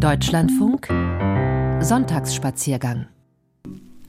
Deutschlandfunk. 0.00 0.88
Sonntagsspaziergang 1.84 3.08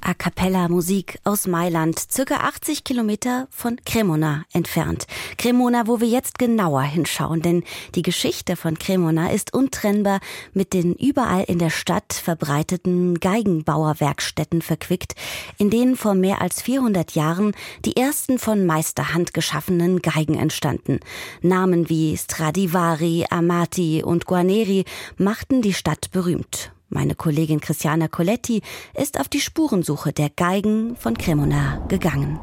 A 0.04 0.16
cappella 0.16 0.68
Musik 0.68 1.20
aus 1.26 1.46
Mailand, 1.46 2.00
circa 2.12 2.38
80 2.38 2.84
Kilometer 2.84 3.48
von 3.52 3.78
Cremona 3.86 4.46
entfernt. 4.52 5.06
Cremona, 5.38 5.86
wo 5.86 6.02
wir 6.02 6.08
jetzt 6.08 6.40
genauer 6.40 6.82
hinschauen, 6.82 7.44
denn 7.44 7.64
die 7.94 8.02
Geschichte 8.02 8.56
von 8.56 8.80
Cremona 8.80 9.30
ist 9.30 9.54
untrennbar 9.54 10.20
mit 10.54 10.74
den 10.74 10.96
überall 10.96 11.44
in 11.44 11.60
der 11.60 11.70
Stadt 11.70 12.14
verbreiteten 12.14 13.20
Geigenbauerwerkstätten 13.20 14.64
verquickt, 14.64 15.14
in 15.60 15.70
denen 15.70 15.96
vor 15.96 16.16
mehr 16.16 16.42
als 16.42 16.64
400 16.64 17.12
Jahren 17.12 17.54
die 17.86 17.96
ersten 17.96 18.40
von 18.40 18.66
Meisterhand 18.66 19.36
geschaffenen 19.36 20.02
Geigen 20.02 20.36
entstanden. 20.36 21.00
Namen 21.44 21.90
wie 21.90 22.18
Stradivari, 22.18 23.28
Amati 23.30 24.02
und 24.04 24.26
Guarneri 24.26 24.84
machten 25.18 25.62
die 25.62 25.76
Stadt 25.76 26.10
berühmt. 26.12 26.72
Meine 26.94 27.16
Kollegin 27.16 27.62
Christiana 27.62 28.10
Coletti 28.10 28.62
ist 28.94 29.18
auf 29.18 29.30
die 29.30 29.40
Spurensuche 29.40 30.12
der 30.12 30.30
Geigen 30.30 30.98
von 30.98 31.18
Cremona 31.18 31.82
gegangen. 31.88 32.38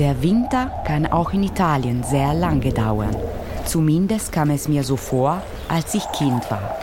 Der 0.00 0.20
Winter 0.24 0.72
kann 0.84 1.06
auch 1.06 1.32
in 1.32 1.44
Italien 1.44 2.02
sehr 2.02 2.34
lange 2.34 2.72
dauern. 2.72 3.14
Zumindest 3.64 4.32
kam 4.32 4.50
es 4.50 4.66
mir 4.66 4.82
so 4.82 4.96
vor, 4.96 5.40
als 5.68 5.94
ich 5.94 6.02
Kind 6.10 6.50
war. 6.50 6.76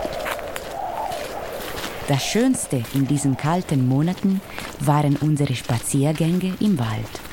Das 2.07 2.23
Schönste 2.23 2.81
in 2.93 3.05
diesen 3.05 3.35
kalten 3.35 3.85
Monaten 3.85 4.39
waren 4.79 5.17
unsere 5.17 5.55
Spaziergänge 5.55 6.53
im 6.61 6.79
Wald. 6.79 7.28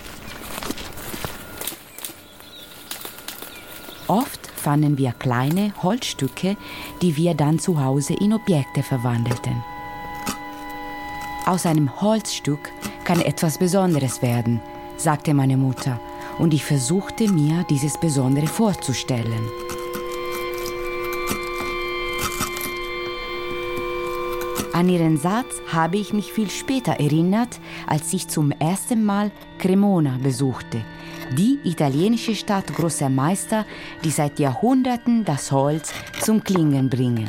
Oft 4.09 4.47
fanden 4.47 4.99
wir 4.99 5.13
kleine 5.13 5.73
Holzstücke, 5.83 6.57
die 7.03 7.17
wir 7.17 7.35
dann 7.35 7.59
zu 7.59 7.83
Hause 7.83 8.15
in 8.15 8.33
Objekte 8.33 8.83
verwandelten. 8.83 9.63
Aus 11.45 11.67
einem 11.67 12.01
Holzstück 12.01 12.73
kann 13.05 13.21
etwas 13.21 13.59
Besonderes 13.59 14.23
werden, 14.23 14.61
sagte 14.97 15.35
meine 15.35 15.57
Mutter, 15.57 16.01
und 16.39 16.55
ich 16.55 16.65
versuchte 16.65 17.29
mir 17.29 17.65
dieses 17.71 17.99
Besondere 17.99 18.47
vorzustellen. 18.47 19.49
An 24.77 24.91
ihren 24.91 25.17
Satz 25.17 25.55
habe 25.73 25.97
ich 25.97 26.13
mich 26.13 26.33
viel 26.33 26.51
später 26.51 26.93
erinnert, 26.93 27.61
als 27.87 28.13
ich 28.13 28.29
zum 28.29 28.51
ersten 28.51 29.05
Mal 29.05 29.31
Cremona 29.59 30.19
besuchte– 30.23 30.83
die 31.33 31.59
italienische 31.65 32.35
Stadt 32.35 32.73
großer 32.75 33.09
Meister, 33.09 33.65
die 34.05 34.11
seit 34.11 34.39
Jahrhunderten 34.39 35.25
das 35.25 35.51
Holz 35.51 35.93
zum 36.21 36.43
Klingen 36.43 36.89
bringen. 36.89 37.29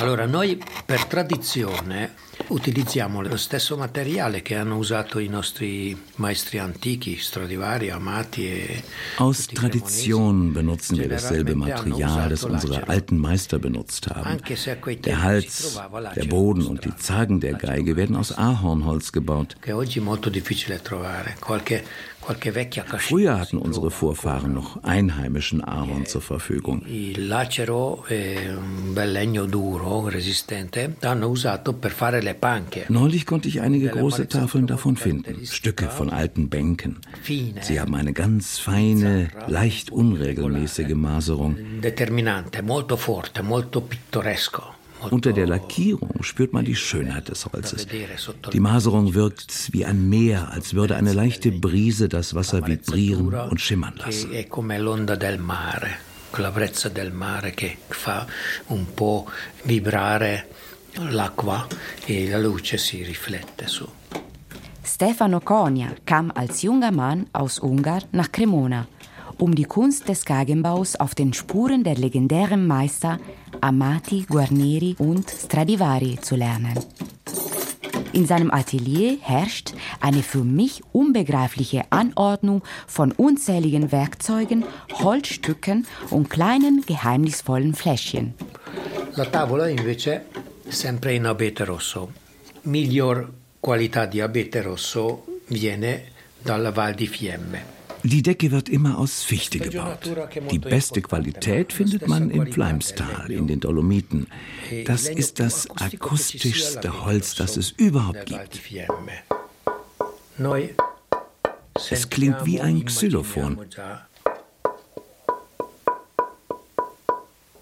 Allora, 0.00 0.26
noi 0.26 0.58
per 0.86 1.08
tradizione 1.08 2.10
utilizziamo 2.50 3.22
lo 3.22 3.36
stesso 3.36 3.76
materiale 3.76 4.42
che 4.42 4.56
hanno 4.56 4.76
usato 4.76 5.18
i 5.18 5.28
nostri 5.28 5.96
maestri 6.16 6.58
antichi, 6.58 7.16
Stradivari, 7.16 7.90
Amati 7.90 8.46
e 8.46 8.82
Aus 9.16 9.46
Tradition 9.46 10.52
benutzen 10.52 10.98
wir 10.98 11.08
dasselbe 11.08 11.54
Material, 11.54 12.28
das 12.28 12.44
unsere 12.44 12.88
alten 12.88 13.16
Meister 13.16 13.58
benutzt 13.58 14.08
haben. 14.08 14.40
Der 15.02 15.22
Hals, 15.22 15.80
der 16.14 16.24
Boden 16.24 16.66
und 16.66 16.84
die 16.84 16.94
Zagen 16.96 17.40
der 17.40 17.54
Geige 17.54 17.96
werden 17.96 18.16
aus 18.16 18.36
Ahornholz 18.36 19.12
gebaut. 19.12 19.56
Früher 22.98 23.40
hatten 23.40 23.58
unsere 23.58 23.90
Vorfahren 23.90 24.54
noch 24.54 24.82
einheimischen 24.82 25.62
Ahorn 25.64 26.06
zur 26.06 26.20
Verfügung. 26.20 26.82
Neulich 32.88 33.26
konnte 33.26 33.48
ich 33.48 33.60
einige 33.60 33.88
große 33.88 34.28
Tafeln 34.28 34.66
davon 34.66 34.96
finden, 34.96 35.46
Stücke 35.46 35.88
von 35.88 36.10
alten 36.10 36.48
Bänken. 36.48 36.98
Sie 37.60 37.80
haben 37.80 37.94
eine 37.94 38.12
ganz 38.12 38.58
feine, 38.58 39.28
leicht 39.46 39.90
unregelmäßige 39.90 40.94
Maserung. 40.94 41.56
Determinante, 41.80 42.62
molto 42.62 42.96
forte, 42.96 43.42
molto 43.42 43.80
pittoresco. 43.80 44.79
Unter 45.10 45.32
der 45.32 45.46
Lackierung 45.46 46.22
spürt 46.22 46.52
man 46.52 46.64
die 46.64 46.76
Schönheit 46.76 47.28
des 47.28 47.46
Holzes. 47.46 47.86
Die 48.52 48.60
Maserung 48.60 49.14
wirkt 49.14 49.72
wie 49.72 49.84
ein 49.84 50.08
Meer, 50.08 50.50
als 50.50 50.74
würde 50.74 50.96
eine 50.96 51.12
leichte 51.12 51.50
Brise 51.50 52.08
das 52.08 52.34
Wasser 52.34 52.66
vibrieren 52.66 53.32
und 53.32 53.60
schimmern 53.60 53.94
lassen. 53.96 54.30
La 56.36 56.52
brezza 56.52 56.88
del 56.88 57.10
mare 57.10 57.50
che 57.50 57.78
fa 57.88 58.24
un 58.68 58.94
po' 58.94 59.26
vibrare 59.64 60.46
l'acqua 61.08 61.66
e 62.04 62.28
la 62.28 62.38
luce 62.38 62.78
si 62.78 63.02
riflette 63.02 63.66
su. 63.66 63.84
Stefano 64.82 65.40
Konia 65.40 65.94
kam 66.04 66.30
als 66.34 66.62
junger 66.62 66.92
Mann 66.92 67.26
aus 67.32 67.58
Ungarn 67.58 68.04
nach 68.12 68.30
Cremona, 68.30 68.86
um 69.40 69.54
die 69.54 69.64
Kunst 69.64 70.08
des 70.08 70.24
Geigenbaus 70.24 70.96
auf 70.96 71.14
den 71.14 71.32
Spuren 71.32 71.82
der 71.82 71.94
legendären 71.94 72.66
Meister 72.66 73.18
Amati, 73.60 74.26
Guarneri 74.28 74.96
und 74.98 75.30
Stradivari 75.30 76.18
zu 76.20 76.36
lernen. 76.36 76.78
In 78.12 78.26
seinem 78.26 78.50
Atelier 78.50 79.18
herrscht 79.20 79.72
eine 80.00 80.22
für 80.22 80.44
mich 80.44 80.82
unbegreifliche 80.92 81.84
Anordnung 81.90 82.62
von 82.86 83.12
unzähligen 83.12 83.92
Werkzeugen, 83.92 84.64
Holzstücken 84.92 85.86
und 86.10 86.28
kleinen 86.28 86.84
geheimnisvollen 86.86 87.74
Fläschchen. 87.74 88.34
La 89.14 89.24
tavola 89.24 89.68
invece 89.68 90.22
sempre 90.68 91.14
in 91.14 91.26
abete 91.26 91.64
rosso. 91.66 92.12
Miglior 92.62 93.28
qualità 93.60 94.06
di 94.06 94.20
abete 94.20 94.62
rosso 94.62 95.24
viene 95.48 96.04
dalla 96.42 96.70
Val 96.72 96.94
di 96.94 97.06
Fiemme. 97.06 97.79
Die 98.02 98.22
Decke 98.22 98.50
wird 98.50 98.68
immer 98.68 98.98
aus 98.98 99.22
Fichte 99.22 99.58
gebaut. 99.58 100.10
Die 100.50 100.58
beste 100.58 101.02
Qualität 101.02 101.72
findet 101.72 102.08
man 102.08 102.30
im 102.30 102.52
Fleimstal, 102.52 103.30
in 103.30 103.46
den 103.46 103.60
Dolomiten. 103.60 104.26
Das 104.86 105.08
ist 105.08 105.40
das 105.40 105.68
akustischste 105.70 107.04
Holz, 107.04 107.34
das 107.34 107.56
es 107.56 107.70
überhaupt 107.70 108.26
gibt. 108.26 108.60
Es 111.90 112.10
klingt 112.10 112.44
wie 112.44 112.60
ein 112.60 112.84
Xylophon. 112.84 113.58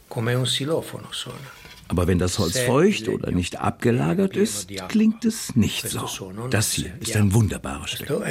Come 0.08 0.36
un 0.36 0.44
xylofono 0.44 1.12
suona. 1.12 1.67
Aber 1.88 2.06
wenn 2.06 2.18
das 2.18 2.38
Holz 2.38 2.58
feucht 2.58 3.08
oder 3.08 3.30
nicht 3.30 3.58
abgelagert 3.60 4.36
ist, 4.36 4.68
klingt 4.88 5.24
es 5.24 5.56
nicht 5.56 5.88
so. 5.88 6.32
Das 6.50 6.72
hier 6.72 6.92
ist 7.00 7.16
ein 7.16 7.32
wunderbares 7.32 7.90
Stück. 7.92 8.22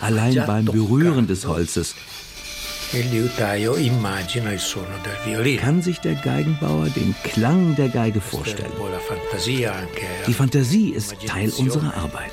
Allein 0.00 0.34
beim 0.46 0.64
Berühren 0.64 1.26
des 1.28 1.46
Holzes 1.46 1.94
kann 5.60 5.82
sich 5.82 5.98
der 5.98 6.14
Geigenbauer 6.14 6.88
den 6.88 7.14
Klang 7.22 7.76
der 7.76 7.88
Geige 7.88 8.20
vorstellen. 8.20 8.72
Die 10.26 10.34
Fantasie 10.34 10.90
ist 10.90 11.14
Teil 11.26 11.50
unserer 11.50 11.94
Arbeit. 11.94 12.32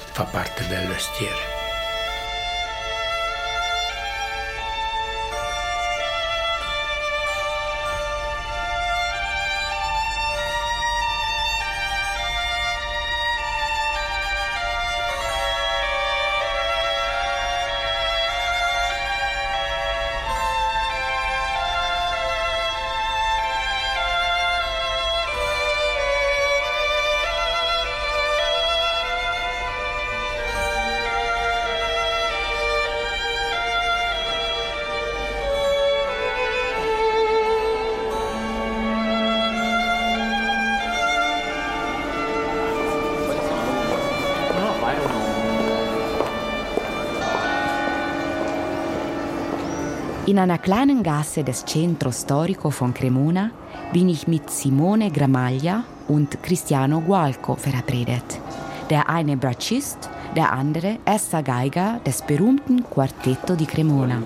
In 50.36 50.40
einer 50.40 50.58
kleinen 50.58 51.02
Gasse 51.02 51.46
des 51.46 51.64
Centro 51.64 52.12
Storico 52.12 52.70
von 52.70 52.94
Cremona 52.94 53.52
bin 53.94 54.10
ich 54.10 54.28
mit 54.28 54.50
Simone 54.50 55.10
Gramaglia 55.10 55.86
und 56.10 56.44
Cristiano 56.44 57.00
Gualco 57.00 57.56
verabredet. 57.56 58.42
Der 58.90 59.08
eine 59.08 59.38
Bratschist, 59.38 60.10
der 60.36 60.52
andere 60.52 60.98
erster 61.06 61.42
Geiger 61.42 62.02
des 62.06 62.22
berühmten 62.22 62.84
Quartetto 62.84 63.56
di 63.56 63.66
Cremona. 63.66 64.22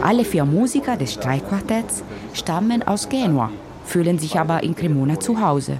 Alle 0.00 0.24
vier 0.24 0.44
Musiker 0.44 0.96
des 0.96 1.14
Streichquartetts 1.14 2.04
stammen 2.34 2.86
aus 2.86 3.08
Genua, 3.08 3.50
fühlen 3.86 4.18
sich 4.18 4.38
aber 4.38 4.62
in 4.62 4.74
Cremona 4.74 5.18
zu 5.18 5.40
Hause. 5.40 5.78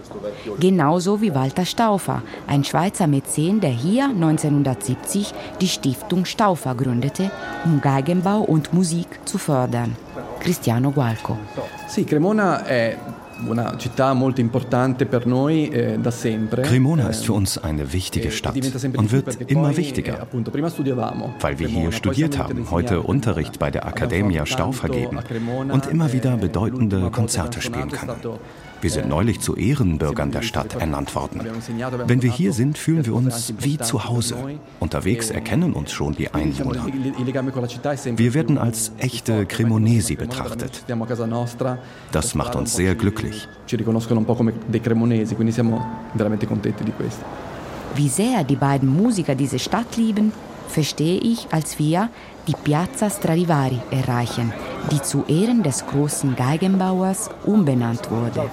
Genauso 0.58 1.20
wie 1.20 1.34
Walter 1.34 1.64
Stauffer, 1.64 2.22
ein 2.46 2.64
Schweizer 2.64 3.06
Mäzen, 3.06 3.60
der 3.60 3.70
hier 3.70 4.04
1970 4.04 5.34
die 5.60 5.68
Stiftung 5.68 6.24
Stauffer 6.24 6.74
gründete, 6.74 7.30
um 7.64 7.80
Geigenbau 7.80 8.40
und 8.40 8.72
Musik 8.72 9.08
zu 9.24 9.38
fördern. 9.38 9.96
Cristiano 10.40 10.92
Gualco. 10.92 11.36
Sì, 11.88 12.04
Cremona 12.04 12.64
è 12.64 12.96
eh. 16.58 16.62
Cremona 16.62 17.08
ist 17.08 17.24
für 17.24 17.32
uns 17.32 17.58
eine 17.58 17.92
wichtige 17.92 18.30
Stadt 18.30 18.56
und 18.96 19.12
wird 19.12 19.50
immer 19.50 19.76
wichtiger, 19.76 20.26
weil 21.40 21.58
wir 21.58 21.68
hier 21.68 21.92
studiert 21.92 22.38
haben, 22.38 22.70
heute 22.70 23.02
Unterricht 23.02 23.58
bei 23.58 23.70
der 23.70 23.86
Accademia 23.86 24.46
Stauffer 24.46 24.88
geben 24.88 25.18
und 25.70 25.86
immer 25.86 26.12
wieder 26.12 26.36
bedeutende 26.36 27.10
Konzerte 27.10 27.60
spielen 27.60 27.90
können. 27.90 28.38
Wir 28.80 28.90
sind 28.90 29.08
neulich 29.08 29.40
zu 29.40 29.56
Ehrenbürgern 29.56 30.30
der 30.30 30.42
Stadt 30.42 30.74
ernannt 30.74 31.14
worden. 31.14 31.40
Wenn 32.06 32.22
wir 32.22 32.30
hier 32.30 32.52
sind, 32.52 32.76
fühlen 32.78 33.06
wir 33.06 33.14
uns 33.14 33.54
wie 33.60 33.78
zu 33.78 34.04
Hause. 34.04 34.36
Unterwegs 34.80 35.30
erkennen 35.30 35.72
uns 35.72 35.92
schon 35.92 36.14
die 36.14 36.32
Einwohner. 36.32 36.86
Wir 38.16 38.34
werden 38.34 38.58
als 38.58 38.92
echte 38.98 39.46
Cremonesi 39.46 40.16
betrachtet. 40.16 40.84
Das 42.12 42.34
macht 42.34 42.56
uns 42.56 42.76
sehr 42.76 42.94
glücklich. 42.94 43.48
Wie 47.94 48.08
sehr 48.08 48.44
die 48.44 48.56
beiden 48.56 48.88
Musiker 48.88 49.34
diese 49.34 49.58
Stadt 49.58 49.96
lieben, 49.96 50.32
verstehe 50.68 51.18
ich, 51.18 51.48
als 51.50 51.78
wir 51.78 52.10
die 52.46 52.54
Piazza 52.54 53.10
Stradivari 53.10 53.80
erreichen, 53.90 54.52
die 54.90 55.02
zu 55.02 55.24
Ehren 55.26 55.62
des 55.62 55.84
großen 55.86 56.36
Geigenbauers 56.36 57.28
umbenannt 57.44 58.10
wurde. 58.10 58.48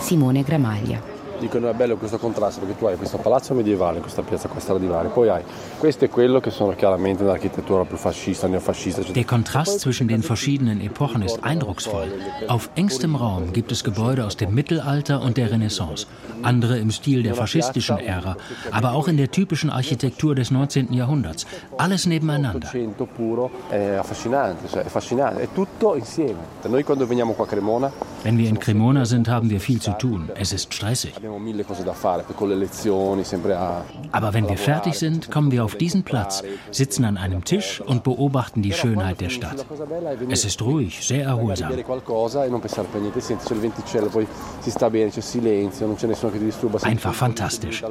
Simone 0.00 0.44
Gramaglia. 0.44 0.98
Dicono 1.40 1.68
è 1.68 1.74
bello 1.74 1.96
questo 1.96 2.18
contrasto 2.18 2.60
perché 2.60 2.78
tu 2.78 2.86
hai 2.86 2.96
questo 2.96 3.16
palazzo 3.16 3.54
medievale 3.54 3.96
in 3.96 4.02
questa 4.02 4.22
piazza 4.22 4.48
qua 4.48 4.60
Stradivari, 4.60 5.08
poi 5.08 5.28
hai 5.30 5.42
questo 5.78 6.04
e 6.04 6.08
quello 6.08 6.38
che 6.38 6.50
sono 6.50 6.74
chiaramente 6.74 7.22
un'architettura 7.22 7.84
più 7.84 7.96
fascista, 7.96 8.46
neofascista. 8.46 9.00
Der 9.12 9.24
Kontrast 9.24 9.80
zwischen 9.80 10.06
den 10.06 10.22
verschiedenen 10.22 10.80
Epochen 10.80 11.22
ist 11.22 11.38
eindrucksvoll. 11.42 12.12
Auf 12.46 12.70
engstem 12.74 13.16
Raum 13.16 13.52
gibt 13.52 13.72
es 13.72 13.82
Gebäude 13.82 14.24
aus 14.24 14.36
dem 14.36 14.54
Mittelalter 14.54 15.22
und 15.22 15.36
der 15.36 15.50
Renaissance, 15.50 16.06
andere 16.42 16.78
im 16.78 16.90
Stil 16.90 17.22
der 17.22 17.34
faschistischen 17.34 17.98
Ära, 17.98 18.36
aber 18.70 18.92
auch 18.92 19.08
in 19.08 19.16
der 19.16 19.30
typischen 19.30 19.70
Architektur 19.70 20.34
des 20.34 20.50
19. 20.50 20.92
Jahrhunderts. 20.92 21.46
Alles 21.78 22.06
nebeneinander. 22.06 22.68
Wenn 28.22 28.38
wir 28.38 28.48
in 28.48 28.58
Cremona 28.58 29.04
sind, 29.06 29.28
haben 29.28 29.50
wir 29.50 29.60
viel 29.60 29.80
zu 29.80 29.92
tun. 29.92 30.28
Es 30.34 30.52
ist 30.52 30.74
stressig. 30.74 31.14
Aber 34.12 34.34
wenn 34.34 34.48
wir 34.48 34.56
fertig 34.56 34.94
sind, 34.98 35.30
kommen 35.30 35.52
wir 35.52 35.64
auf 35.64 35.76
diesen 35.76 36.02
Platz, 36.02 36.42
sitzen 36.70 37.04
an 37.04 37.16
einem 37.16 37.44
Tisch 37.44 37.80
und 37.80 38.02
beobachten 38.02 38.62
die 38.62 38.72
Schönheit 38.72 39.20
der 39.20 39.30
Stadt. 39.30 39.64
Es 40.28 40.44
ist 40.44 40.62
ruhig, 40.62 41.06
sehr 41.06 41.24
erholsam. 41.24 41.72
Einfach 46.82 47.14
fantastisch. 47.14 47.84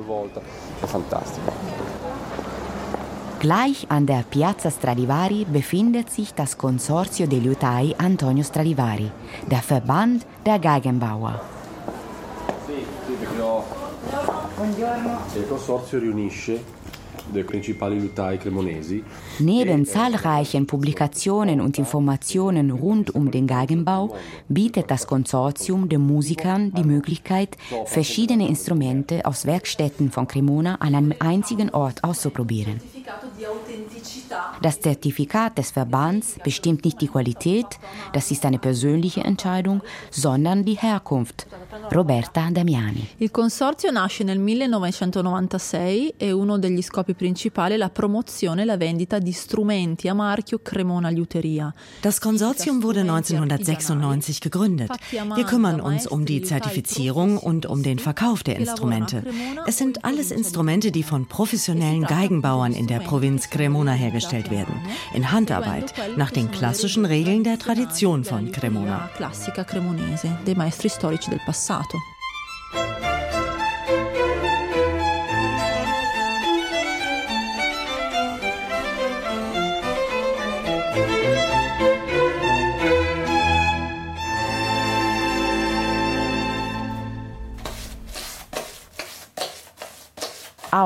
Gleich 3.39 3.88
an 3.89 4.06
der 4.06 4.24
Piazza 4.30 4.69
Stradivari 4.69 5.45
befindet 5.45 6.09
sich 6.09 6.33
das 6.33 6.57
Consorzio 6.57 7.25
dei 7.25 7.38
Liutai 7.38 7.95
Antonio 7.97 8.44
Stradivari, 8.44 9.09
der 9.50 9.59
Verband 9.59 10.25
der 10.45 10.59
Geigenbauer. 10.59 11.39
Il 13.09 13.15
consorzio 13.15 13.80
riunisce 14.12 14.48
Neben 19.39 19.85
zahlreichen 19.85 20.67
Publikationen 20.67 21.61
und 21.61 21.77
Informationen 21.77 22.71
rund 22.71 23.15
um 23.15 23.31
den 23.31 23.47
Geigenbau 23.47 24.15
bietet 24.47 24.91
das 24.91 25.07
Konsortium 25.07 25.89
den 25.89 26.01
Musikern 26.01 26.73
die 26.73 26.83
Möglichkeit, 26.83 27.57
verschiedene 27.85 28.47
Instrumente 28.47 29.25
aus 29.25 29.45
Werkstätten 29.45 30.11
von 30.11 30.27
Cremona 30.27 30.75
an 30.75 30.95
einem 30.95 31.13
einzigen 31.19 31.69
Ort 31.69 32.03
auszuprobieren. 32.03 32.81
Das 34.61 34.79
Zertifikat 34.79 35.57
des 35.57 35.71
Verbands 35.71 36.38
bestimmt 36.44 36.83
nicht 36.85 37.01
die 37.01 37.07
Qualität, 37.07 37.65
das 38.13 38.31
ist 38.31 38.45
eine 38.45 38.59
persönliche 38.59 39.21
Entscheidung, 39.21 39.81
sondern 40.11 40.65
die 40.65 40.77
Herkunft. 40.77 41.47
Roberta 41.91 42.50
Damiani. 42.51 43.07
Il 43.17 43.31
consorzio 43.31 43.91
nasce 43.91 44.23
nel 44.23 44.39
1996 44.39 46.15
e 46.17 46.31
uno 46.31 46.57
degli 46.57 46.81
scopi 46.81 47.13
principali 47.13 47.73
è 47.75 47.77
la 47.77 47.89
promozione 47.89 48.61
e 48.61 48.65
la 48.65 48.77
vendita 48.77 49.19
di 49.19 49.31
strumenti 49.31 50.07
a 50.07 50.13
marchio 50.13 50.59
Cremona 50.62 51.09
Liuteria. 51.09 51.73
Das 52.01 52.19
Konsortium 52.19 52.83
wurde 52.83 53.01
1996 53.01 54.39
gegründet. 54.41 54.91
Wir 55.12 55.45
kümmern 55.45 55.81
uns 55.81 56.05
um 56.07 56.25
die 56.25 56.41
Zertifizierung 56.41 57.38
und 57.38 57.65
um 57.65 57.81
den 57.83 58.00
Verkauf 58.00 58.44
der 58.44 58.57
Instrumente. 58.57 59.23
Es 59.65 59.77
sind 59.77 60.05
alles 60.05 60.31
Instrumente, 60.31 60.91
die 60.91 61.03
von 61.03 61.27
professionellen 61.27 62.03
Geigenbauern 62.03 62.73
in 62.73 62.88
der 62.88 62.99
Provinz 63.00 63.50
Cremona 63.50 63.94
hergestellt 63.94 64.51
werden. 64.51 64.74
In 65.13 65.31
Handarbeit, 65.31 65.94
nach 66.18 66.31
den 66.31 66.51
klassischen 66.51 67.06
Regeln 67.06 67.44
der 67.44 67.60
Tradition 67.60 68.24
von 68.24 68.51
Cremona. 68.51 69.10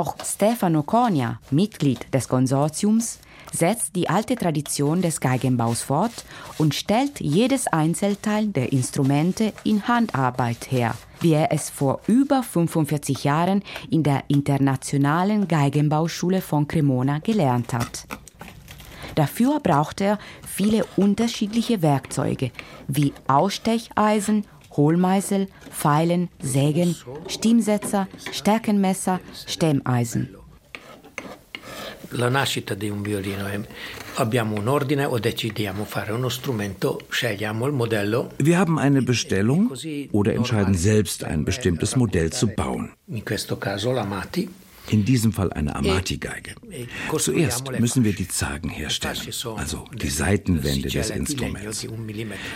Auch 0.03 0.17
Stefano 0.21 0.83
Konia, 0.83 1.39
Mitglied 1.49 2.13
des 2.13 2.27
Konsortiums, 2.27 3.19
setzt 3.53 3.95
die 3.95 4.09
alte 4.09 4.35
Tradition 4.35 5.01
des 5.01 5.21
Geigenbaus 5.21 5.81
fort 5.81 6.25
und 6.57 6.75
stellt 6.75 7.21
jedes 7.21 7.67
Einzelteil 7.67 8.47
der 8.47 8.73
Instrumente 8.73 9.53
in 9.63 9.87
Handarbeit 9.87 10.69
her, 10.73 10.93
wie 11.21 11.31
er 11.31 11.53
es 11.53 11.69
vor 11.69 12.01
über 12.07 12.43
45 12.43 13.23
Jahren 13.23 13.63
in 13.89 14.03
der 14.03 14.25
Internationalen 14.27 15.47
Geigenbauschule 15.47 16.41
von 16.41 16.67
Cremona 16.67 17.19
gelernt 17.19 17.71
hat. 17.71 18.05
Dafür 19.15 19.61
braucht 19.61 20.01
er 20.01 20.17
viele 20.45 20.85
unterschiedliche 20.97 21.81
Werkzeuge 21.81 22.51
wie 22.89 23.13
Ausstecheisen 23.27 24.43
Hohlmeißel, 24.75 25.47
Pfeilen, 25.71 26.29
Sägen, 26.41 26.95
Stimmsetzer, 27.27 28.07
Stärkenmesser, 28.31 29.19
Stemmeisen. 29.33 30.35
La 32.15 32.29
nascita 32.29 32.75
di 32.75 32.89
un 32.89 33.01
violino 33.01 33.47
è 33.47 33.59
abbiamo 34.15 34.55
un 34.55 34.67
ordine 34.67 35.05
o 35.05 35.17
decidiamo 35.17 35.83
fare 35.83 36.11
uno 36.11 36.29
strumento, 36.29 36.99
scegliamo 37.09 37.65
il 37.65 37.73
modello. 37.73 38.29
Wir 38.37 38.57
haben 38.57 38.77
eine 38.77 39.01
Bestellung 39.01 39.71
oder 40.11 40.33
entscheiden 40.33 40.75
selbst 40.75 41.23
ein 41.23 41.43
bestimmtes 41.43 41.95
Modell 41.95 42.31
zu 42.31 42.47
bauen. 42.47 42.93
In 43.05 43.23
questo 43.23 43.57
caso 43.57 43.91
l'Amati 43.91 44.47
in 44.89 45.05
diesem 45.05 45.31
Fall 45.31 45.51
eine 45.53 45.75
Amati-Geige. 45.75 46.55
Zuerst 47.17 47.79
müssen 47.79 48.03
wir 48.03 48.13
die 48.13 48.27
Zagen 48.27 48.69
herstellen, 48.69 49.17
also 49.57 49.85
die 49.93 50.09
Seitenwände 50.09 50.89
des 50.89 51.09
Instruments. 51.09 51.87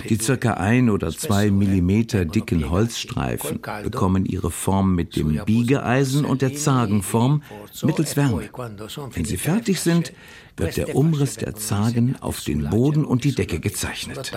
Die 0.10 0.18
circa 0.18 0.56
ein 0.56 0.90
oder 0.90 1.12
zwei 1.12 1.52
Millimeter 1.52 2.26
dicken 2.26 2.70
Holzstreifen 2.70 3.62
bekommen 3.84 4.26
ihre 4.26 4.52
Form 4.52 4.96
mit 4.96 5.16
dem 5.16 5.44
Biegeeisen 5.46 6.26
und 6.26 6.42
der 6.42 6.56
Zagenform 6.56 7.44
mittels 7.84 8.16
Wärme. 8.18 8.50
Wenn 9.12 9.26
sie 9.26 9.38
fertig 9.38 9.80
sind, 9.80 10.14
wird 10.58 10.78
der 10.78 10.96
Umriss 10.96 11.36
der 11.36 11.56
Zagen 11.56 12.16
auf 12.20 12.42
den 12.42 12.70
Boden 12.70 13.06
und 13.06 13.24
die 13.24 13.34
Decke 13.34 13.60
gezeichnet. 13.60 14.32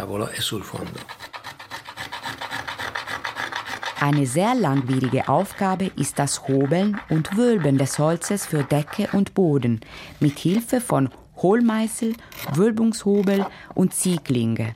Eine 4.03 4.27
sehr 4.27 4.55
langwierige 4.55 5.29
Aufgabe 5.29 5.91
ist 5.95 6.19
das 6.19 6.49
Hobeln 6.49 6.99
und 7.11 7.37
Wölben 7.37 7.77
des 7.77 7.99
Holzes 7.99 8.47
für 8.47 8.65
Decke 8.65 9.11
und 9.13 9.35
Boden 9.35 9.81
mit 10.21 10.39
Hilfe 10.39 10.81
von 10.81 11.11
Hohlmeißel, 11.37 12.15
Wölbungshobel 12.55 13.45
und 13.75 13.93
Zieglinge. 13.93 14.75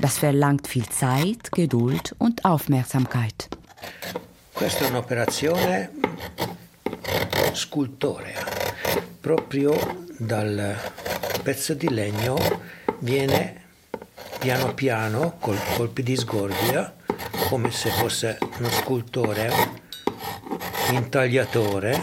Das 0.00 0.18
verlangt 0.18 0.66
viel 0.66 0.88
Zeit, 0.88 1.52
Geduld 1.52 2.16
und 2.18 2.44
Aufmerksamkeit. 2.44 3.48
Questa 4.52 4.84
è 4.84 4.88
un'operazione 4.90 5.90
scultorea. 7.52 8.44
Proprio 9.20 9.76
dal 10.18 10.74
pezzo 11.44 11.74
di 11.74 11.88
legno 11.88 12.36
viene 12.98 13.60
piano 14.40 14.74
piano, 14.74 15.36
col 15.38 15.58
colpi 15.76 16.02
di 16.02 16.16
sgorbia, 16.16 16.92
come 17.50 17.72
se 17.72 17.90
fosse 17.90 18.38
uno 18.58 18.68
scultore, 18.70 19.50
intagliatore. 20.92 21.98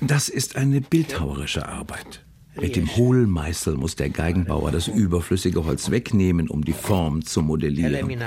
Das 0.00 0.28
ist 0.28 0.56
eine 0.56 0.80
bildhauerische 0.80 1.68
Arbeit. 1.68 2.24
Mit 2.60 2.74
dem 2.74 2.88
Hohlmeißel 2.96 3.76
muss 3.76 3.94
der 3.94 4.10
Geigenbauer 4.10 4.72
das 4.72 4.88
überflüssige 4.88 5.64
Holz 5.64 5.90
wegnehmen, 5.92 6.48
um 6.48 6.64
die 6.64 6.72
Form 6.72 7.24
zu 7.24 7.40
modellieren. 7.40 8.20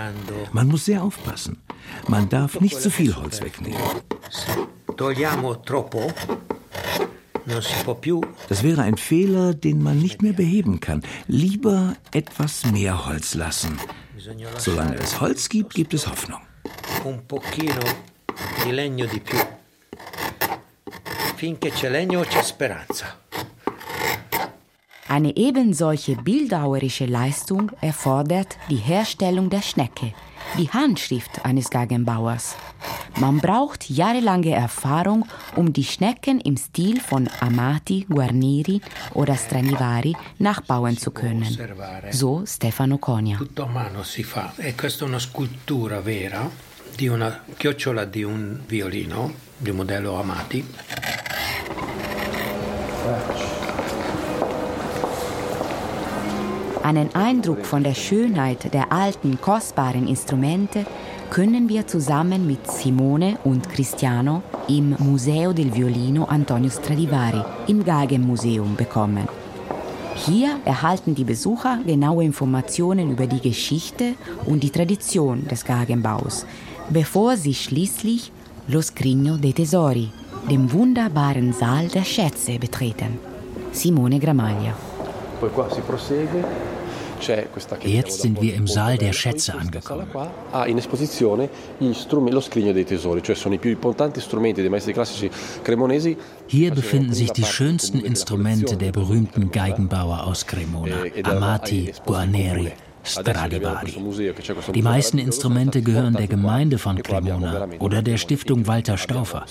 Man 0.53 0.67
muss 0.67 0.85
sehr 0.85 1.03
aufpassen. 1.03 1.57
Man 2.07 2.29
darf 2.29 2.61
nicht 2.61 2.79
zu 2.79 2.89
viel 2.89 3.17
Holz 3.17 3.41
wegnehmen. 3.41 3.81
Das 8.47 8.63
wäre 8.63 8.81
ein 8.83 8.97
Fehler, 8.97 9.53
den 9.53 9.83
man 9.83 9.99
nicht 9.99 10.21
mehr 10.21 10.33
beheben 10.33 10.79
kann. 10.79 11.01
Lieber 11.27 11.97
etwas 12.13 12.65
mehr 12.71 13.05
Holz 13.05 13.35
lassen. 13.35 13.77
Solange 14.57 14.97
es 14.97 15.19
Holz 15.19 15.47
gibt, 15.47 15.73
gibt 15.73 15.93
es 15.93 16.05
Hoffnung. 16.05 16.41
Un 17.03 17.25
pochino 17.25 17.81
di 18.63 18.71
legno 18.71 19.05
di 19.05 19.19
più. 19.19 19.37
Finché 21.35 21.71
c'è 21.71 21.89
legno 21.89 22.21
c'è 22.21 22.43
speranza. 22.43 23.27
Eine 25.09 25.35
ebensolche 25.35 26.15
bildhauerische 26.15 27.07
Leistung 27.07 27.71
erfordert 27.81 28.57
die 28.69 28.75
Herstellung 28.75 29.49
der 29.49 29.63
Schnecke, 29.63 30.13
die 30.55 30.69
Handschrift 30.69 31.43
eines 31.43 31.71
Geigenbauers. 31.71 32.55
Man 33.19 33.39
braucht 33.39 33.89
jahrelange 33.89 34.51
Erfahrung, 34.51 35.25
um 35.55 35.73
die 35.73 35.83
Schnecken 35.83 36.39
im 36.39 36.57
Stil 36.57 37.01
von 37.01 37.27
Amati, 37.39 38.05
Guarneri 38.07 38.81
oder 39.15 39.35
Stranivari 39.35 40.15
nachbauen 40.37 40.95
zu 40.95 41.09
können. 41.09 41.57
So 42.11 42.45
Stefano 42.45 42.99
Conia. 42.99 43.37
Tutto 43.37 43.63
a 43.63 43.67
mano 43.67 44.03
si 44.03 44.21
fa 44.21 44.53
e 44.57 44.75
questa 44.75 45.05
una 45.05 45.19
scultura 45.19 46.01
vera 46.01 46.47
di 46.95 47.07
una 47.07 47.45
chiocciola 47.57 48.05
di 48.05 48.21
un 48.21 48.59
violino 48.67 49.33
di 49.57 49.71
modello 49.71 50.19
Amati. 50.19 50.63
Einen 56.89 57.13
Eindruck 57.13 57.67
von 57.67 57.83
der 57.83 57.93
Schönheit 57.93 58.73
der 58.73 58.91
alten, 58.91 59.39
kostbaren 59.39 60.07
Instrumente 60.07 60.87
können 61.29 61.69
wir 61.69 61.85
zusammen 61.85 62.47
mit 62.47 62.65
Simone 62.65 63.37
und 63.43 63.69
Cristiano 63.69 64.41
im 64.67 64.95
Museo 64.97 65.53
del 65.53 65.71
Violino 65.71 66.23
Antonio 66.23 66.71
Stradivari 66.71 67.43
im 67.67 67.83
Geigenmuseum 67.85 68.75
bekommen. 68.75 69.27
Hier 70.15 70.57
erhalten 70.65 71.13
die 71.13 71.25
Besucher 71.25 71.77
genaue 71.85 72.23
Informationen 72.23 73.11
über 73.11 73.27
die 73.27 73.39
Geschichte 73.39 74.15
und 74.47 74.63
die 74.63 74.71
Tradition 74.71 75.47
des 75.47 75.63
Geigenbaus, 75.65 76.47
bevor 76.89 77.37
sie 77.37 77.53
schließlich 77.53 78.31
Lo 78.67 78.81
Scrigno 78.81 79.37
dei 79.37 79.51
Tesori, 79.51 80.09
dem 80.49 80.73
wunderbaren 80.73 81.53
Saal 81.53 81.87
der 81.87 82.03
Schätze, 82.03 82.57
betreten. 82.57 83.19
Simone 83.73 84.17
Gramaglia. 84.17 84.73
Poi 85.39 85.49
qua 85.51 85.69
si 85.69 85.79
prosegue 85.79 86.43
Jetzt 87.83 88.21
sind 88.21 88.41
wir 88.41 88.55
im 88.55 88.67
Saal 88.67 88.97
der 88.97 89.13
Schätze 89.13 89.53
angekommen. 89.53 90.07
Hier 96.47 96.71
befinden 96.71 97.13
sich 97.13 97.31
die 97.31 97.43
schönsten 97.43 97.99
Instrumente 97.99 98.77
der 98.77 98.91
berühmten 98.91 99.51
Geigenbauer 99.51 100.25
aus 100.25 100.45
Cremona, 100.45 100.95
Amati 101.23 101.93
Guarneri. 102.05 102.71
Stradivari. 103.09 103.93
Die 104.73 104.81
meisten 104.81 105.17
Instrumente 105.17 105.81
gehören 105.81 106.13
der 106.13 106.27
Gemeinde 106.27 106.77
von 106.77 107.01
Cremona 107.01 107.67
oder 107.79 108.01
der 108.01 108.17
Stiftung 108.17 108.67
Walter 108.67 108.97
Stauffer. 108.97 109.45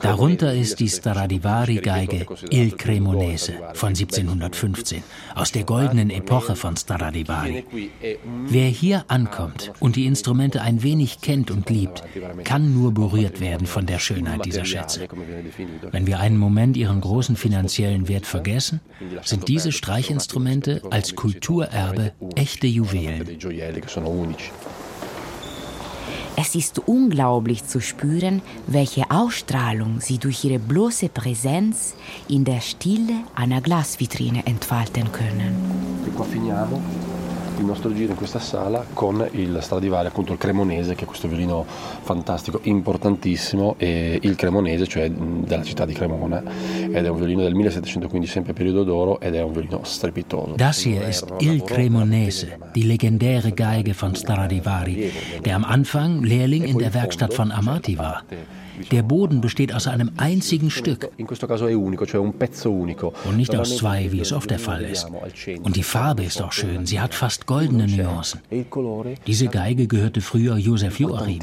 Darunter 0.00 0.54
ist 0.54 0.80
die 0.80 0.88
Stradivari-Geige 0.88 2.26
Il 2.50 2.72
Cremonese 2.72 3.54
von 3.74 3.90
1715, 3.90 5.02
aus 5.34 5.52
der 5.52 5.64
goldenen 5.64 6.10
Epoche 6.10 6.56
von 6.56 6.76
Stradivari. 6.76 7.64
Wer 8.46 8.68
hier 8.68 9.04
ankommt 9.08 9.72
und 9.80 9.96
die 9.96 10.06
Instrumente 10.06 10.62
ein 10.62 10.82
wenig 10.82 11.20
kennt 11.20 11.50
und 11.50 11.68
liebt, 11.68 12.02
kann 12.44 12.72
nur 12.72 12.92
berührt 12.92 13.40
werden 13.40 13.66
von 13.66 13.84
der 13.86 13.98
Schönheit 13.98 14.44
dieser 14.46 14.64
Schätze. 14.64 15.06
Wenn 15.90 16.06
wir 16.06 16.20
einen 16.20 16.38
Moment 16.38 16.76
ihren 16.76 17.00
großen 17.00 17.36
finanziellen 17.36 18.08
Wert 18.08 18.26
vergessen, 18.26 18.80
sind 19.22 19.48
diese 19.48 19.72
Streichinstrumente 19.72 20.82
als 20.90 21.14
Kultur 21.14 21.41
Kulturerbe 21.42 22.12
echte 22.36 22.68
Juwelen. 22.68 23.26
Es 26.36 26.54
ist 26.54 26.78
unglaublich 26.86 27.66
zu 27.66 27.80
spüren, 27.80 28.42
welche 28.68 29.10
Ausstrahlung 29.10 30.00
sie 30.00 30.18
durch 30.18 30.44
ihre 30.44 30.60
bloße 30.60 31.08
Präsenz 31.08 31.94
in 32.28 32.44
der 32.44 32.60
Stille 32.60 33.24
einer 33.34 33.60
Glasvitrine 33.60 34.46
entfalten 34.46 35.10
können 35.10 35.56
il 37.58 37.64
nostro 37.64 37.92
giro 37.94 38.10
in 38.10 38.16
questa 38.16 38.38
sala 38.38 38.84
con 38.92 39.26
il 39.32 39.58
Stradivari, 39.60 40.08
appunto 40.08 40.32
il 40.32 40.38
Cremonese, 40.38 40.94
che 40.94 41.04
è 41.04 41.06
questo 41.06 41.28
violino 41.28 41.64
fantastico, 41.66 42.60
importantissimo, 42.62 43.74
e 43.78 44.18
il 44.20 44.36
Cremonese, 44.36 44.86
cioè 44.86 45.10
della 45.10 45.62
città 45.62 45.84
di 45.84 45.92
Cremona, 45.92 46.42
ed 46.74 47.04
è 47.04 47.08
un 47.08 47.16
violino 47.16 47.42
del 47.42 47.54
1715, 47.54 48.30
sempre 48.30 48.52
periodo 48.52 48.84
d'oro, 48.84 49.20
ed 49.20 49.34
è 49.34 49.42
un 49.42 49.52
violino 49.52 49.80
strepitoso. 49.82 50.54
Das 50.56 50.84
hier 50.84 51.06
ist 51.08 51.26
Il 51.38 51.62
Cremonese, 51.62 52.58
die 52.72 52.84
legendäre 52.86 53.52
Geige 53.52 53.94
von 53.94 54.14
Stradivari, 54.14 55.10
der 55.42 55.54
am 55.54 55.64
Anfang 55.64 56.24
Lehrling 56.24 56.66
in 56.66 56.78
der 56.78 56.92
Werkstatt 56.92 57.34
von 57.34 57.50
Amati 57.50 57.96
war. 57.96 58.24
Der 58.90 59.02
Boden 59.02 59.40
besteht 59.40 59.74
aus 59.74 59.86
einem 59.86 60.10
einzigen 60.16 60.70
Stück. 60.70 61.10
Und 61.18 63.36
nicht 63.36 63.56
aus 63.56 63.76
zwei, 63.76 64.12
wie 64.12 64.20
es 64.20 64.32
oft 64.32 64.50
der 64.50 64.58
Fall 64.58 64.82
ist. 64.82 65.06
Und 65.62 65.76
die 65.76 65.82
Farbe 65.82 66.24
ist 66.24 66.40
auch 66.42 66.52
schön, 66.52 66.86
sie 66.86 67.00
hat 67.00 67.14
fast 67.14 67.46
goldene 67.46 67.86
Nuancen. 67.86 68.40
Diese 69.26 69.48
Geige 69.48 69.86
gehörte 69.86 70.20
früher 70.20 70.56
Josef 70.56 71.00
Joachim. 71.00 71.38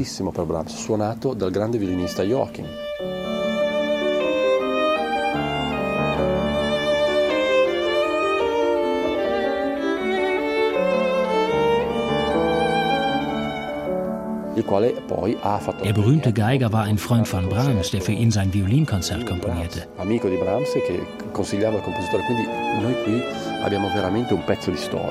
Der 15.84 15.94
berühmte 15.94 16.34
Geiger 16.34 16.72
war 16.74 16.84
ein 16.84 16.98
Freund 16.98 17.28
von 17.28 17.48
Brahms, 17.50 17.92
der 17.92 18.01
für 18.01 18.12
ihn 18.12 18.32
sein 18.32 18.54
Violinkonzert 18.54 19.25
komponierte. 19.25 19.88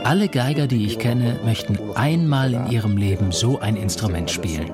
Alle 0.04 0.28
Geiger, 0.28 0.66
die 0.66 0.86
ich 0.86 0.98
kenne, 0.98 1.38
möchten 1.44 1.78
einmal 1.94 2.54
in 2.54 2.70
ihrem 2.70 2.96
Leben 2.96 3.32
so 3.32 3.58
ein 3.58 3.76
Instrument 3.76 4.30
spielen. 4.30 4.70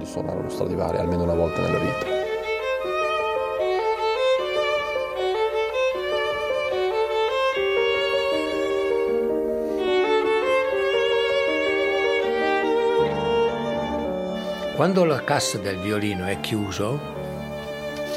Quando 14.85 15.07
la 15.07 15.25
cassa 15.25 15.57
del 15.57 15.79
violino 15.79 16.27
è 16.27 16.41
chiuso 16.41 17.01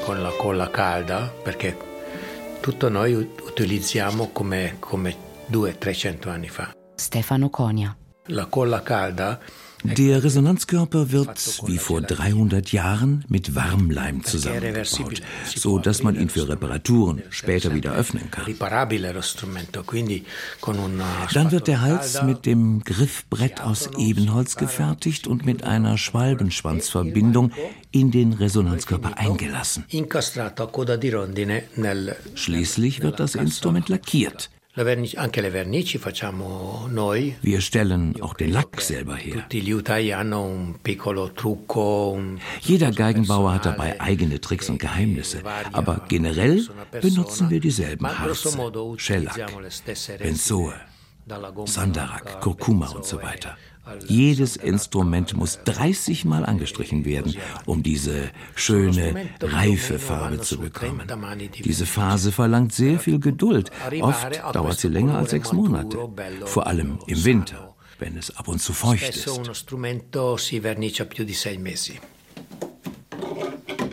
con 0.03 0.21
la 0.21 0.31
colla 0.37 0.69
calda, 0.69 1.31
perché 1.41 1.77
tutto 2.59 2.89
noi 2.89 3.13
utilizziamo 3.13 4.31
come, 4.33 4.75
come 4.77 5.15
200-300 5.49 6.27
anni 6.27 6.49
fa. 6.49 6.73
Stefano 6.93 7.49
Conia. 7.49 7.95
La 8.25 8.47
colla 8.47 8.81
calda 8.83 9.39
Der 9.95 10.23
Resonanzkörper 10.23 11.11
wird, 11.11 11.61
wie 11.65 11.77
vor 11.77 12.01
300 12.01 12.71
Jahren, 12.73 13.23
mit 13.29 13.55
Warmleim 13.55 14.23
zusammengebaut, 14.23 15.21
so 15.45 15.79
dass 15.79 16.03
man 16.03 16.15
ihn 16.15 16.29
für 16.29 16.49
Reparaturen 16.49 17.23
später 17.29 17.73
wieder 17.73 17.93
öffnen 17.93 18.29
kann. 18.29 18.45
Dann 21.33 21.51
wird 21.51 21.67
der 21.67 21.81
Hals 21.81 22.21
mit 22.23 22.45
dem 22.45 22.83
Griffbrett 22.83 23.61
aus 23.61 23.89
Ebenholz 23.97 24.57
gefertigt 24.57 25.27
und 25.27 25.45
mit 25.45 25.63
einer 25.63 25.97
Schwalbenschwanzverbindung 25.97 27.53
in 27.91 28.11
den 28.11 28.33
Resonanzkörper 28.33 29.17
eingelassen. 29.17 29.85
Schließlich 32.35 33.01
wird 33.01 33.19
das 33.19 33.35
Instrument 33.35 33.89
lackiert. 33.89 34.49
Wir 37.41 37.61
stellen 37.61 38.21
auch 38.21 38.35
den 38.35 38.51
Lack 38.51 38.79
selber 38.79 39.15
her. 39.15 39.43
Jeder 42.61 42.91
Geigenbauer 42.91 43.53
hat 43.55 43.65
dabei 43.65 43.99
eigene 43.99 44.39
Tricks 44.39 44.69
und 44.69 44.77
Geheimnisse, 44.77 45.41
aber 45.71 46.05
generell 46.07 46.67
benutzen 47.01 47.49
wir 47.49 47.59
dieselben 47.59 48.07
Harze, 48.19 48.55
Shellac, 48.97 49.51
Benzoe, 50.19 50.73
Sandarak, 51.65 52.39
Kurkuma 52.41 52.89
und 52.89 53.03
so 53.05 53.19
weiter. 53.23 53.57
Jedes 54.07 54.55
Instrument 54.55 55.35
muss 55.35 55.59
30 55.63 56.25
Mal 56.25 56.45
angestrichen 56.45 57.05
werden, 57.05 57.35
um 57.65 57.83
diese 57.83 58.29
schöne, 58.55 59.27
reife 59.41 59.99
Farbe 59.99 60.41
zu 60.41 60.59
bekommen. 60.59 61.07
Diese 61.63 61.85
Phase 61.85 62.31
verlangt 62.31 62.73
sehr 62.73 62.99
viel 62.99 63.19
Geduld. 63.19 63.71
Oft 64.01 64.41
dauert 64.53 64.79
sie 64.79 64.89
länger 64.89 65.17
als 65.17 65.31
sechs 65.31 65.51
Monate, 65.53 65.97
vor 66.45 66.67
allem 66.67 66.99
im 67.07 67.25
Winter, 67.25 67.75
wenn 67.99 68.17
es 68.17 68.35
ab 68.35 68.47
und 68.47 68.61
zu 68.61 68.73
feucht 68.73 69.09
ist. 69.09 69.27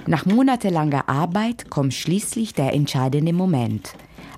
Nach 0.06 0.26
monatelanger 0.26 1.08
Arbeit 1.08 1.70
kommt 1.70 1.94
schließlich 1.94 2.52
der 2.52 2.74
entscheidende 2.74 3.32
Moment. 3.32 3.94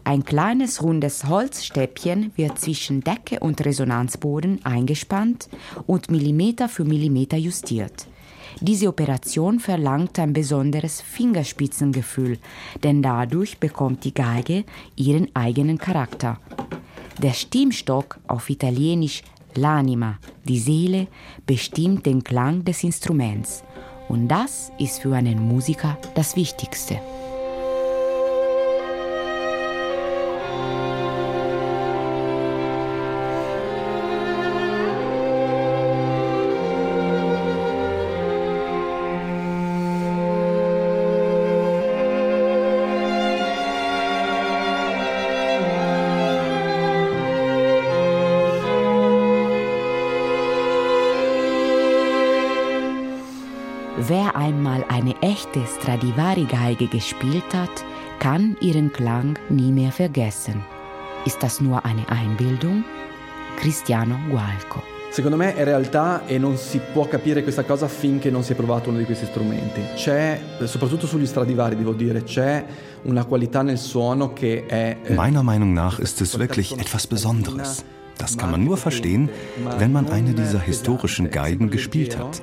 Ein 0.06 0.24
kleines 0.24 0.84
rundes 0.84 1.24
Holzstäbchen 1.24 2.30
wird 2.36 2.60
zwischen 2.60 3.00
Decke 3.00 3.40
und 3.40 3.64
Resonanzboden 3.64 4.64
eingespannt 4.64 5.48
und 5.88 6.12
Millimeter 6.12 6.68
für 6.68 6.84
Millimeter 6.84 7.36
justiert. 7.36 8.06
Diese 8.60 8.86
Operation 8.86 9.58
verlangt 9.58 10.20
ein 10.20 10.32
besonderes 10.32 11.00
Fingerspitzengefühl, 11.00 12.38
denn 12.84 13.02
dadurch 13.02 13.58
bekommt 13.58 14.04
die 14.04 14.14
Geige 14.14 14.62
ihren 14.94 15.34
eigenen 15.34 15.76
Charakter. 15.76 16.38
Der 17.20 17.32
Stimmstock, 17.32 18.20
auf 18.28 18.48
Italienisch 18.48 19.24
l'anima, 19.56 20.18
die 20.44 20.60
Seele, 20.60 21.08
bestimmt 21.48 22.06
den 22.06 22.22
Klang 22.22 22.64
des 22.64 22.84
Instruments. 22.84 23.64
Und 24.08 24.28
das 24.28 24.70
ist 24.78 25.00
für 25.00 25.16
einen 25.16 25.40
Musiker 25.40 25.98
das 26.14 26.36
Wichtigste. 26.36 27.00
Stradivari-Geige 55.86 56.88
gespielt 56.88 57.54
hat, 57.54 57.84
kann 58.18 58.56
ihren 58.60 58.90
Klang 58.90 59.38
nie 59.48 59.70
mehr 59.70 59.92
vergessen. 59.92 60.64
Ist 61.24 61.40
das 61.44 61.60
nur 61.60 61.84
eine 61.84 62.08
Einbildung? 62.08 62.82
Cristiano 63.56 64.18
Gualco. 64.28 64.82
Secondo 65.12 65.36
me 65.36 65.54
è 65.54 65.62
realtà 65.62 66.26
e 66.26 66.38
non 66.38 66.56
si 66.56 66.80
può 66.92 67.06
capire 67.06 67.44
questa 67.44 67.62
cosa 67.62 67.86
finché 67.86 68.30
non 68.32 68.42
si 68.42 68.50
è 68.50 68.56
provato 68.56 68.88
uno 68.88 68.98
di 68.98 69.04
questi 69.04 69.26
strumenti. 69.26 69.80
C'è, 69.94 70.40
soprattutto 70.64 71.06
sugli 71.06 71.24
Stradivari 71.24 71.76
devo 71.76 71.92
dire, 71.92 72.24
c'è 72.24 72.64
una 73.02 73.24
qualità 73.24 73.62
nel 73.62 73.78
suono 73.78 74.32
che 74.32 74.66
è... 74.66 74.96
Eh, 75.04 75.14
Meiner 75.14 75.44
Meinung 75.44 75.72
nach 75.72 76.00
ist 76.00 76.20
es 76.20 76.36
wirklich 76.36 76.72
etwas 76.72 77.06
Besonderes. 77.06 77.84
Das 78.18 78.38
kann 78.38 78.50
man 78.50 78.64
nur 78.64 78.76
verstehen, 78.76 79.28
wenn 79.78 79.92
man 79.92 80.08
eine 80.08 80.32
dieser 80.32 80.60
historischen 80.60 81.30
Geigen 81.30 81.70
gespielt 81.70 82.18
hat. 82.18 82.42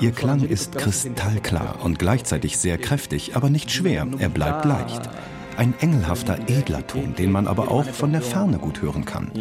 Ihr 0.00 0.12
Klang 0.12 0.42
ist 0.44 0.76
kristallklar 0.76 1.76
und 1.82 1.98
gleichzeitig 1.98 2.58
sehr 2.58 2.78
kräftig, 2.78 3.34
aber 3.36 3.50
nicht 3.50 3.70
schwer. 3.70 4.06
Er 4.18 4.28
bleibt 4.28 4.64
leicht. 4.64 5.08
Ein 5.56 5.74
engelhafter, 5.80 6.38
edler 6.46 6.86
Ton, 6.86 7.16
den 7.16 7.32
man 7.32 7.48
aber 7.48 7.72
auch 7.72 7.84
von 7.84 8.12
der 8.12 8.22
Ferne 8.22 8.58
gut 8.58 8.80
hören 8.80 9.04
kann. 9.04 9.32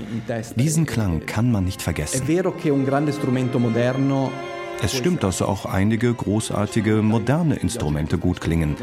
Diesen 0.55 0.87
Klang 0.87 1.25
kann 1.27 1.51
man 1.51 1.63
nicht 1.63 1.83
vergessen. 1.83 2.27
Es 4.81 4.95
stimmt, 4.95 5.23
dass 5.23 5.41
auch 5.41 5.65
einige 5.65 6.13
großartige 6.13 7.01
moderne 7.01 7.55
Instrumente 7.55 8.17
gut 8.17 8.41
klingen. 8.41 8.75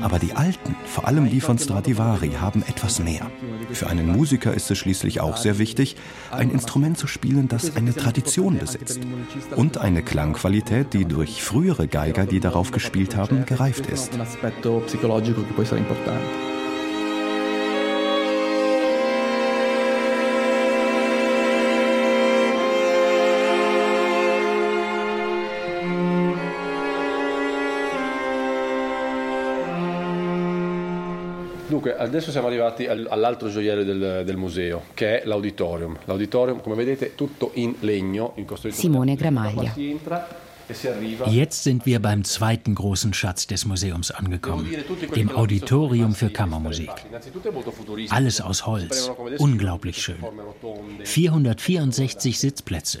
Aber 0.00 0.18
die 0.18 0.34
alten, 0.34 0.76
vor 0.84 1.06
allem 1.06 1.28
die 1.28 1.40
von 1.40 1.58
Stradivari, 1.58 2.32
haben 2.40 2.62
etwas 2.62 3.00
mehr. 3.00 3.30
Für 3.72 3.88
einen 3.88 4.06
Musiker 4.06 4.54
ist 4.54 4.70
es 4.70 4.78
schließlich 4.78 5.20
auch 5.20 5.36
sehr 5.36 5.58
wichtig, 5.58 5.96
ein 6.30 6.50
Instrument 6.50 6.98
zu 6.98 7.06
spielen, 7.06 7.48
das 7.48 7.76
eine 7.76 7.94
Tradition 7.94 8.58
besitzt. 8.58 9.00
Und 9.56 9.78
eine 9.78 10.02
Klangqualität, 10.02 10.92
die 10.92 11.04
durch 11.04 11.42
frühere 11.42 11.88
Geiger, 11.88 12.26
die 12.26 12.40
darauf 12.40 12.70
gespielt 12.70 13.16
haben, 13.16 13.44
gereift 13.46 13.86
ist. 13.86 14.10
Dunque, 31.80 31.96
adesso 31.96 32.30
siamo 32.30 32.48
arrivati 32.48 32.86
all'altro 32.86 33.48
gioiello 33.48 33.82
del, 33.82 34.22
del 34.26 34.36
museo, 34.36 34.82
che 34.92 35.22
è 35.22 35.26
l'auditorium. 35.26 35.96
L'auditorium, 36.04 36.60
come 36.60 36.74
vedete, 36.74 37.14
tutto 37.14 37.52
in 37.54 37.74
legno, 37.80 38.34
in 38.36 38.46
Simone 38.70 39.16
Gramaglia. 39.16 39.72
Jetzt 41.26 41.62
sind 41.62 41.86
wir 41.86 41.98
beim 41.98 42.22
zweiten 42.22 42.74
großen 42.74 43.14
Schatz 43.14 43.46
des 43.46 43.64
Museums 43.64 44.10
angekommen, 44.10 44.68
dem 45.14 45.34
Auditorium 45.34 46.14
für 46.14 46.28
Kammermusik. 46.28 46.90
Alles 48.10 48.42
aus 48.42 48.66
Holz, 48.66 49.10
unglaublich 49.38 50.02
schön. 50.02 50.18
464 51.02 52.38
Sitzplätze. 52.38 53.00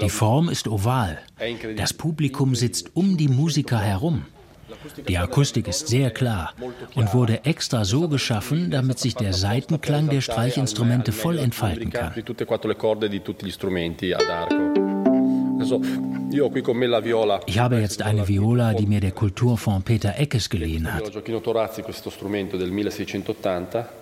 Die 0.00 0.08
Form 0.08 0.48
ist 0.48 0.68
oval. 0.68 1.18
Das 1.76 1.92
Publikum 1.92 2.54
sitzt 2.54 2.94
um 2.94 3.16
die 3.16 3.28
Musiker 3.28 3.80
herum. 3.80 4.24
Die 5.08 5.18
Akustik 5.18 5.68
ist 5.68 5.88
sehr 5.88 6.10
klar 6.10 6.52
und 6.94 7.14
wurde 7.14 7.44
extra 7.44 7.84
so 7.84 8.08
geschaffen, 8.08 8.70
damit 8.70 8.98
sich 8.98 9.14
der 9.14 9.32
Seitenklang 9.32 10.08
der 10.08 10.20
Streichinstrumente 10.20 11.12
voll 11.12 11.38
entfalten 11.38 11.90
kann. 11.90 12.12
Ich 17.46 17.58
habe 17.58 17.78
jetzt 17.78 18.02
eine 18.02 18.26
Viola, 18.28 18.74
die 18.74 18.86
mir 18.86 19.00
der 19.00 19.12
Kulturfonds 19.12 19.84
Peter 19.84 20.18
Eckes 20.18 20.48
geliehen 20.50 20.92
hat. 20.92 21.02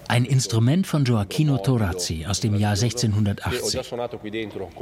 Ein 0.08 0.24
Instrument 0.24 0.86
von 0.86 1.04
Gioacchino 1.04 1.58
Torazzi 1.58 2.26
aus 2.28 2.40
dem 2.40 2.54
Jahr 2.54 2.72
1680. 2.72 3.80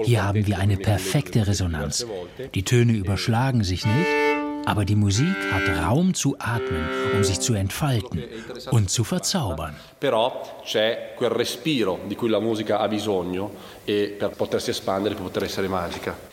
Hier 0.04 0.24
haben 0.24 0.46
wir 0.46 0.58
eine 0.58 0.76
perfekte 0.76 1.46
Resonanz. 1.46 2.06
Die 2.54 2.62
Töne 2.62 2.92
überschlagen 2.92 3.64
sich 3.64 3.84
nicht 3.84 4.27
aber 4.68 4.84
die 4.84 4.96
Musik 4.96 5.34
hat 5.50 5.66
Raum 5.82 6.12
zu 6.12 6.36
atmen, 6.38 6.86
um 7.14 7.24
sich 7.24 7.40
zu 7.40 7.54
entfalten 7.54 8.22
und 8.70 8.90
zu 8.90 9.02
verzaubern. 9.02 9.74
Però 9.98 10.60
c'è 10.62 11.14
quel 11.16 11.30
respiro 11.30 12.00
di 12.06 12.14
cui 12.14 12.28
la 12.28 12.38
musica 12.38 12.78
ha 12.78 12.86
bisogno 12.86 13.50
per 13.84 14.30
potersi 14.36 14.68
espandere, 14.70 15.14
per 15.14 15.24
poter 15.24 15.44
essere 15.44 15.68
magica. 15.68 16.27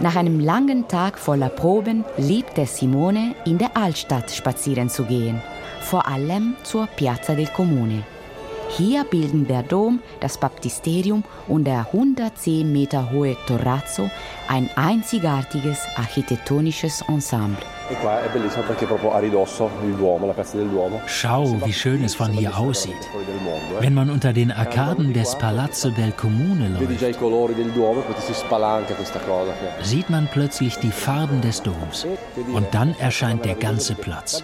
Nach 0.00 0.14
einem 0.14 0.38
langen 0.38 0.86
Tag 0.86 1.18
voller 1.18 1.48
Proben 1.48 2.04
liebte 2.16 2.66
Simone, 2.66 3.34
in 3.44 3.58
der 3.58 3.76
Altstadt 3.76 4.30
spazieren 4.30 4.88
zu 4.88 5.04
gehen, 5.04 5.42
vor 5.80 6.06
allem 6.06 6.54
zur 6.62 6.86
Piazza 6.86 7.34
del 7.34 7.48
Comune. 7.48 8.04
Hier 8.70 9.02
bilden 9.02 9.48
der 9.48 9.64
Dom, 9.64 9.98
das 10.20 10.38
Baptisterium 10.38 11.24
und 11.48 11.64
der 11.64 11.88
110 11.92 12.70
Meter 12.70 13.10
hohe 13.10 13.36
Torrazzo 13.48 14.08
ein 14.46 14.70
einzigartiges 14.76 15.80
architektonisches 15.96 17.02
Ensemble. 17.08 17.77
E. 17.90 17.94
Schau, 21.06 21.56
wie 21.64 21.72
schön 21.72 22.04
es 22.04 22.14
von 22.14 22.32
hier 22.32 22.58
aussieht. 22.58 22.92
Eh. 22.92 23.82
Wenn 23.82 23.94
man 23.94 24.10
unter 24.10 24.32
den 24.34 24.52
Arkaden 24.52 25.14
des 25.14 25.36
Palazzo 25.38 25.90
del 25.90 26.12
Comune 26.12 26.68
läuft, 26.68 27.00
sieht 29.82 30.10
man 30.10 30.28
plötzlich 30.30 30.76
die 30.76 30.90
Farben 30.90 31.40
des 31.40 31.62
Doms. 31.62 32.06
Und 32.52 32.66
dann 32.72 32.94
erscheint 32.98 33.44
der 33.44 33.54
ganze 33.54 33.94
Platz. 33.94 34.42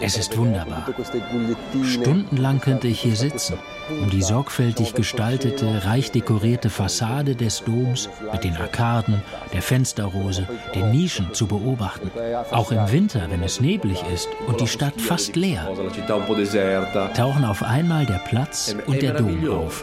Es 0.00 0.16
ist 0.16 0.36
wunderbar. 0.36 0.86
Stundenlang 1.84 2.60
könnte 2.60 2.86
ich 2.86 3.00
hier 3.00 3.16
sitzen, 3.16 3.58
um 3.88 4.10
die 4.10 4.22
sorgfältig 4.22 4.94
gestaltete, 4.94 5.84
reich 5.86 6.12
dekorierte 6.12 6.70
Fassade 6.70 7.34
des 7.34 7.64
Doms 7.64 8.08
mit 8.32 8.44
den 8.44 8.56
Arkaden, 8.56 9.22
der 9.52 9.62
Fensterrose, 9.62 10.46
den 10.74 10.90
Nischen 10.90 11.34
zu 11.34 11.46
beobachten. 11.46 12.10
Auch 12.60 12.72
im 12.72 12.92
Winter, 12.92 13.22
wenn 13.30 13.42
es 13.42 13.62
neblig 13.62 14.02
ist 14.12 14.28
und 14.46 14.60
die 14.60 14.66
Stadt 14.66 15.00
fast 15.00 15.34
leer, 15.34 15.66
tauchen 17.16 17.42
auf 17.46 17.62
einmal 17.62 18.04
der 18.04 18.20
Platz 18.28 18.76
und 18.86 19.00
der 19.00 19.14
Dom 19.14 19.48
auf. 19.48 19.82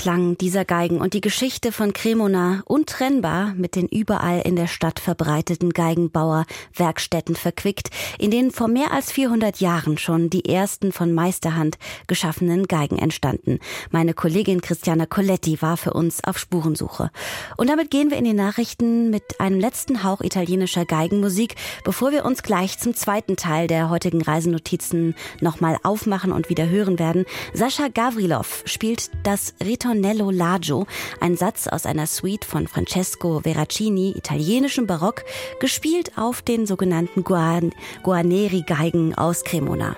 Klang 0.00 0.38
dieser 0.38 0.64
Geigen 0.64 0.98
und 0.98 1.12
die 1.12 1.20
Geschichte 1.20 1.72
von 1.72 1.92
Cremona 1.92 2.62
untrennbar 2.64 3.52
mit 3.54 3.76
den 3.76 3.86
überall 3.86 4.40
in 4.40 4.56
der 4.56 4.66
Stadt 4.66 4.98
verbreiteten 4.98 5.74
Geigenbauer-Werkstätten 5.74 7.36
verquickt, 7.36 7.90
in 8.18 8.30
denen 8.30 8.50
vor 8.50 8.66
mehr 8.66 8.92
als 8.92 9.12
400 9.12 9.60
Jahren 9.60 9.98
schon 9.98 10.30
die 10.30 10.46
ersten 10.46 10.92
von 10.92 11.12
Meisterhand 11.12 11.76
geschaffenen 12.06 12.66
Geigen 12.66 12.96
entstanden. 12.96 13.58
Meine 13.90 14.14
Kollegin 14.14 14.62
Christiana 14.62 15.04
Coletti 15.04 15.60
war 15.60 15.76
für 15.76 15.92
uns 15.92 16.24
auf 16.24 16.38
Spurensuche. 16.38 17.10
Und 17.58 17.68
damit 17.68 17.90
gehen 17.90 18.10
wir 18.10 18.16
in 18.16 18.24
die 18.24 18.32
Nachrichten 18.32 19.10
mit 19.10 19.38
einem 19.38 19.60
letzten 19.60 20.02
Hauch 20.02 20.22
italienischer 20.22 20.86
Geigenmusik, 20.86 21.56
bevor 21.84 22.10
wir 22.10 22.24
uns 22.24 22.42
gleich 22.42 22.78
zum 22.78 22.94
zweiten 22.94 23.36
Teil 23.36 23.66
der 23.66 23.90
heutigen 23.90 24.22
Reisenotizen 24.22 25.14
nochmal 25.42 25.76
aufmachen 25.82 26.32
und 26.32 26.48
wieder 26.48 26.70
hören 26.70 26.98
werden. 26.98 27.26
Sascha 27.52 27.88
Gavrilov 27.88 28.62
spielt 28.64 29.10
das 29.24 29.52
Ritornello 29.90 30.30
Lagio, 30.30 30.86
ein 31.18 31.36
Satz 31.36 31.66
aus 31.66 31.84
einer 31.84 32.06
Suite 32.06 32.44
von 32.44 32.68
Francesco 32.68 33.40
Veracini, 33.40 34.12
italienischem 34.16 34.86
Barock, 34.86 35.24
gespielt 35.58 36.12
auf 36.16 36.42
den 36.42 36.64
sogenannten 36.64 37.24
Guarneri-Geigen 37.24 39.16
aus 39.16 39.42
Cremona. 39.42 39.96